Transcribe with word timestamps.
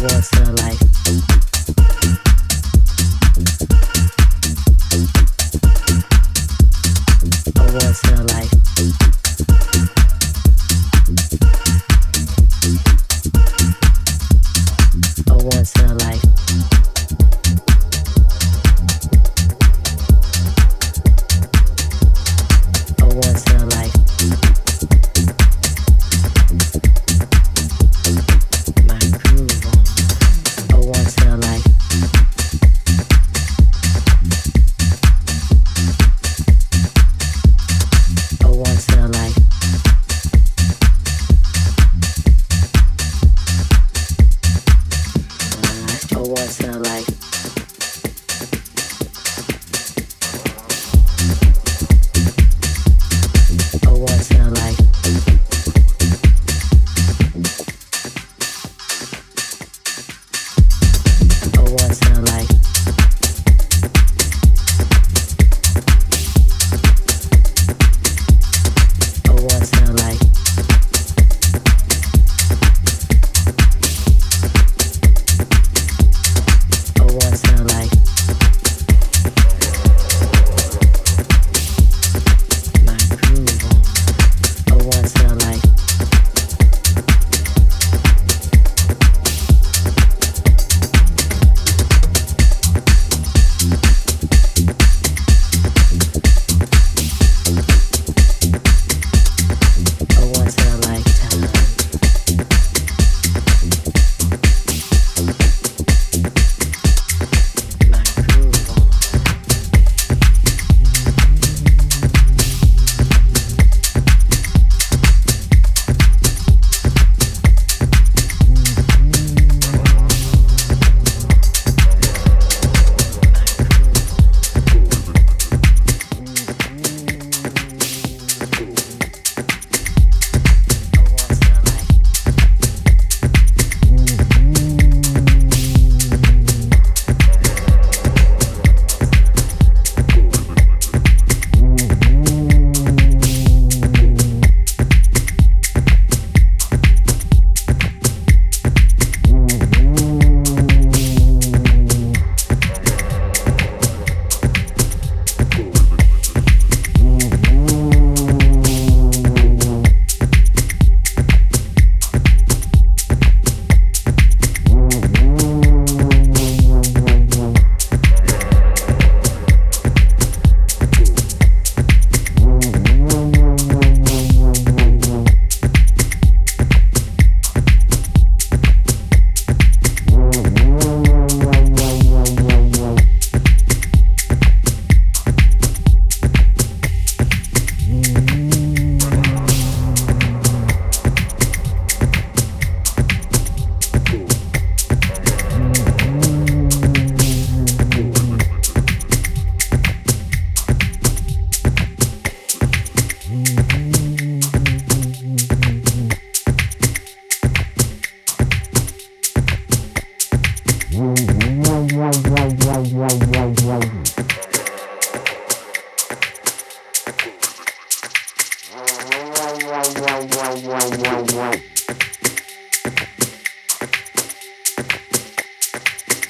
towards 0.00 0.30
her 0.38 0.52
life. 0.52 1.49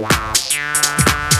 Wow. 0.00 1.31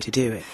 To 0.00 0.10
do 0.10 0.32
it. 0.32 0.44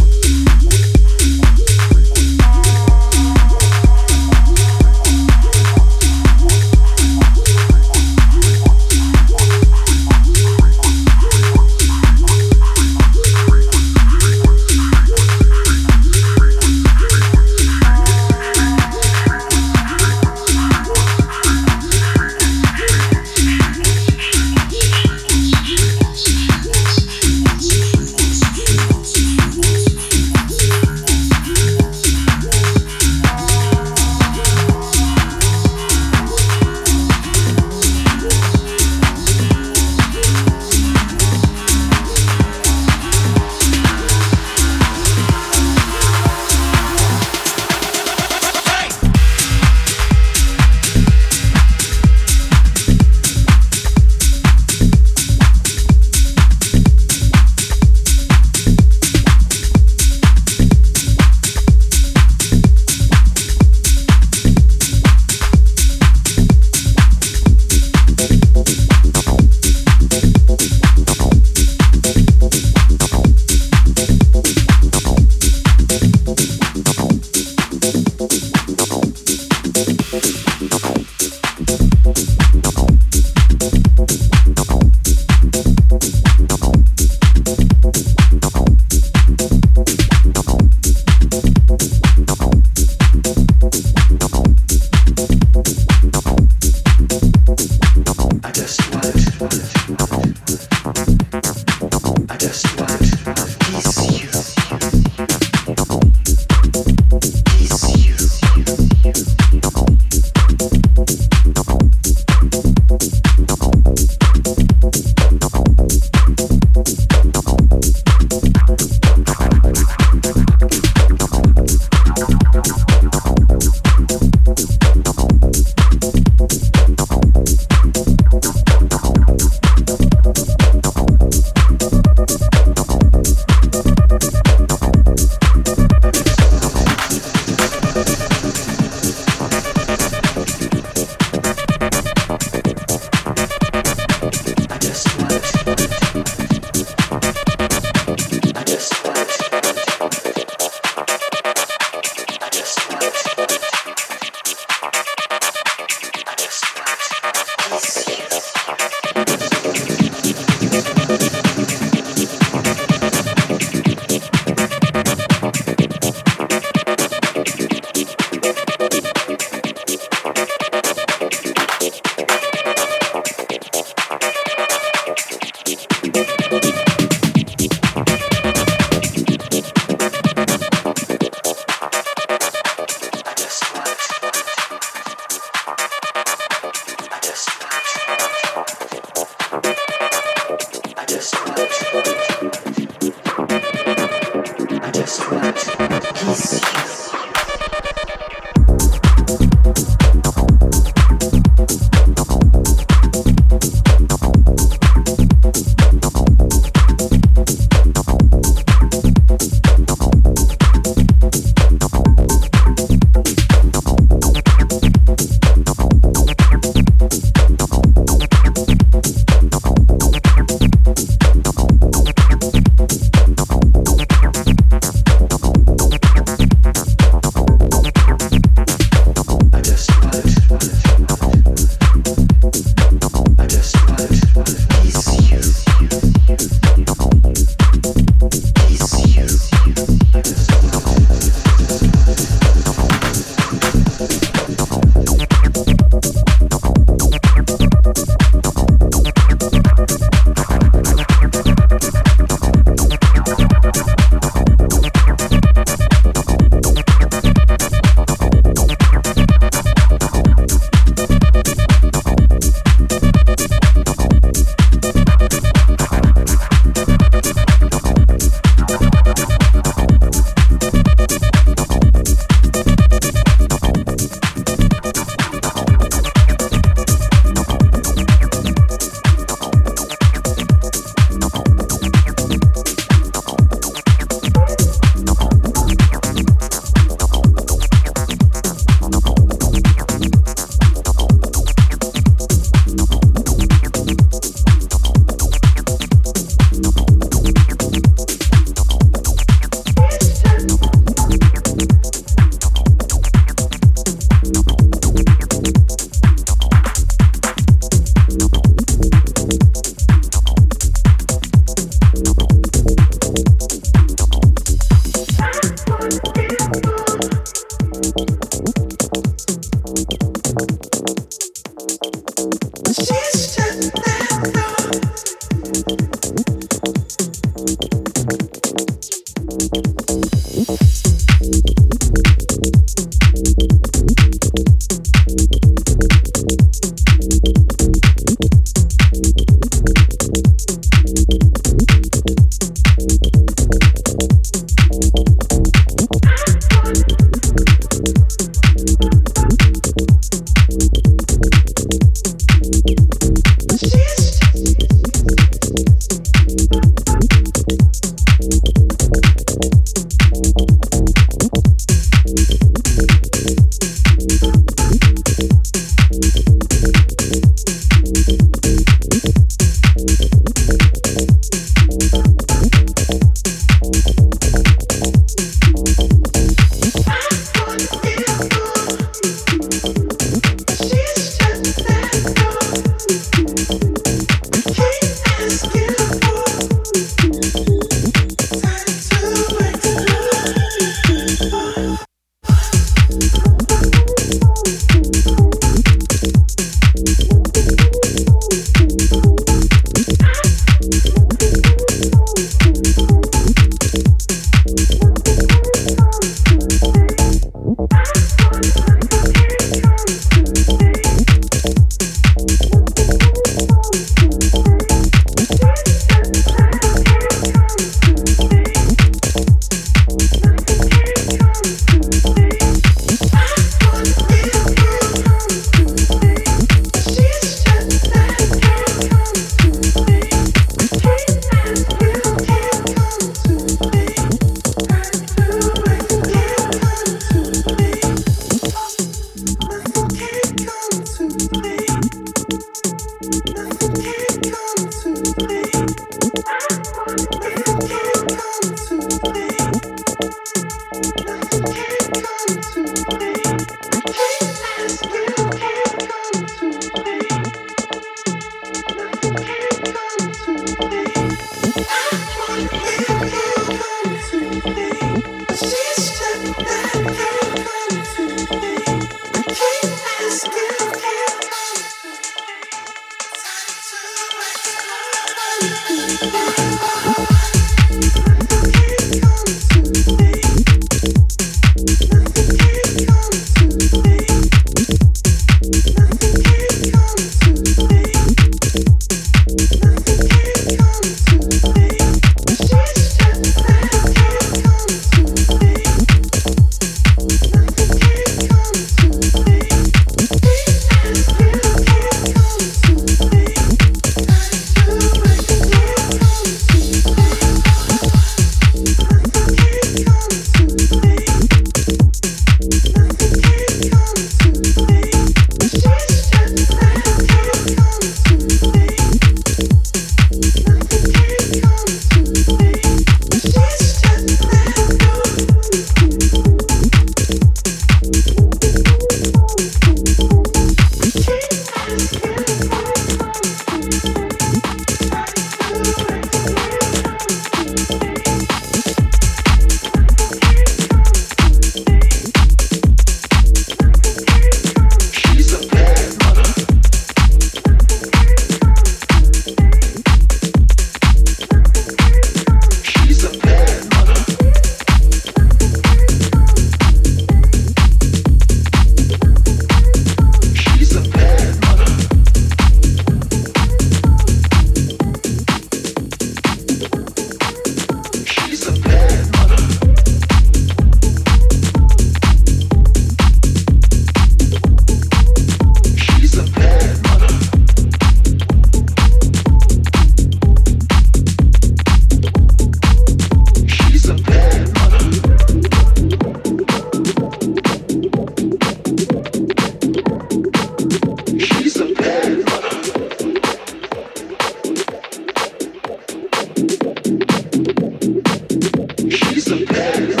He's 599.09 599.31
a 599.31 599.45
bad 599.45 600.00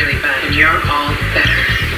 really 0.00 0.20
bad. 0.22 0.54
You're 0.54 0.80
all 0.90 1.12
better. 1.34 1.97